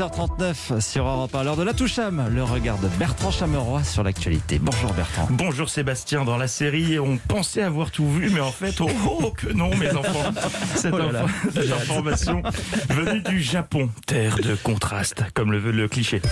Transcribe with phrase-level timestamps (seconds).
[0.00, 1.44] 7h39 sur Europe 1.
[1.44, 4.58] L'heure de la Toucham, le regard de Bertrand Chameroy sur l'actualité.
[4.58, 5.28] Bonjour Bertrand.
[5.28, 9.30] Bonjour Sébastien, dans la série on pensait avoir tout vu mais en fait oh, oh,
[9.36, 10.32] que non mes enfants.
[10.74, 11.22] Cette, Oh là là.
[11.24, 12.42] info- cette information
[12.88, 16.22] venue du Japon, terre de contraste comme le veut le cliché.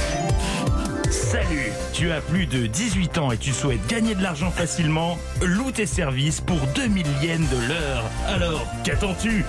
[1.10, 5.70] Salut, tu as plus de 18 ans et tu souhaites gagner de l'argent facilement Loue
[5.70, 8.04] tes services pour 2000 yens de l'heure.
[8.26, 9.44] Alors, qu'attends-tu?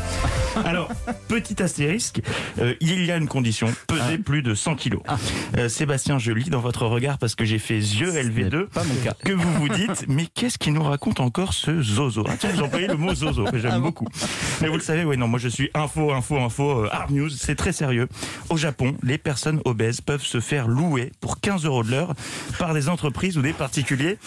[0.65, 0.89] Alors,
[1.27, 2.21] petit astérisque,
[2.59, 5.01] euh, il y a une condition, peser plus de 100 kilos.
[5.57, 8.95] Euh, Sébastien, je lis dans votre regard parce que j'ai fait yeux LV2 pas mon
[9.03, 9.13] cas.
[9.25, 12.23] que vous vous dites, mais qu'est-ce qui nous raconte encore ce zozo?
[12.29, 14.07] Ah, Tiens, vous employez le mot zozo, que j'aime beaucoup.
[14.61, 17.29] Mais vous le savez, oui, non, moi je suis info, info, info, euh, hard news,
[17.29, 18.09] c'est très sérieux.
[18.49, 22.13] Au Japon, les personnes obèses peuvent se faire louer pour 15 euros de l'heure
[22.57, 24.17] par des entreprises ou des particuliers.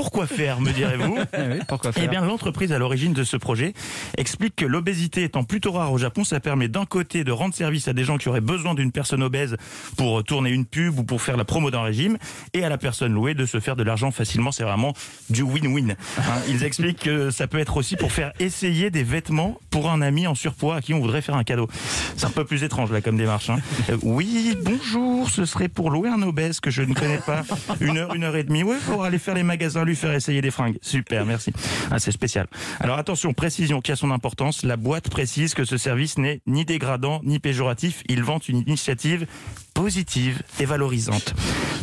[0.00, 3.36] Pourquoi faire, me direz-vous Eh oui, pourquoi faire eh bien, l'entreprise à l'origine de ce
[3.36, 3.74] projet
[4.16, 7.86] explique que l'obésité étant plutôt rare au Japon, ça permet d'un côté de rendre service
[7.86, 9.58] à des gens qui auraient besoin d'une personne obèse
[9.98, 12.16] pour tourner une pub ou pour faire la promo d'un régime,
[12.54, 14.52] et à la personne louée de se faire de l'argent facilement.
[14.52, 14.94] C'est vraiment
[15.28, 15.90] du win-win.
[16.16, 20.00] Hein, ils expliquent que ça peut être aussi pour faire essayer des vêtements pour un
[20.00, 21.68] ami en surpoids à qui on voudrait faire un cadeau.
[22.16, 23.50] C'est un peu plus étrange là comme démarche.
[23.50, 23.58] hein.
[23.90, 27.42] Euh, oui, bonjour, ce serait pour louer un obèse que je ne connais pas.
[27.82, 28.62] Une heure, une heure et demie.
[28.62, 30.78] Oui, pour aller faire les magasins, lui faire essayer des fringues.
[30.80, 31.52] Super, merci.
[31.90, 32.46] Ah, c'est spécial.
[32.80, 34.62] Alors attention, précision qui a son importance.
[34.62, 38.02] La boîte précise que ce service n'est ni dégradant ni péjoratif.
[38.08, 39.26] Il vante une initiative
[39.74, 41.34] positive et valorisante.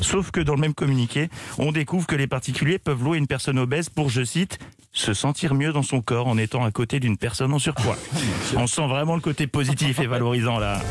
[0.02, 3.60] Sauf que dans le même communiqué, on découvre que les particuliers peuvent louer une personne
[3.60, 4.60] obèse pour, je cite,
[4.94, 7.98] se sentir mieux dans son corps en étant à côté d'une personne en surpoids.
[8.56, 10.82] On sent vraiment le côté positif et valorisant là.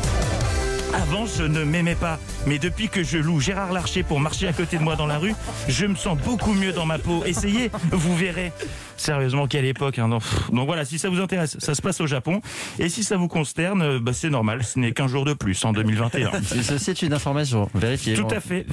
[0.97, 4.53] Avant, je ne m'aimais pas, mais depuis que je loue Gérard Larcher pour marcher à
[4.53, 5.35] côté de moi dans la rue,
[5.67, 7.23] je me sens beaucoup mieux dans ma peau.
[7.25, 8.51] Essayez, vous verrez.
[8.97, 9.99] Sérieusement, quelle époque.
[9.99, 12.41] hein, Donc voilà, si ça vous intéresse, ça se passe au Japon.
[12.79, 15.63] Et si ça vous consterne, euh, bah, c'est normal, ce n'est qu'un jour de plus
[15.65, 16.31] en 2021.
[16.41, 18.15] Si Ceci est une information vérifiée.
[18.15, 18.65] Tout à fait,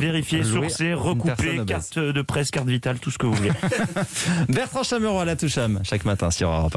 [0.95, 1.67] recoupé, personne obèse.
[1.67, 3.52] carte de presse, carte vitale, tout ce que vous voulez.
[4.48, 6.73] Bertrand Chameroy, la Toucham, chaque matin sur Europe 1.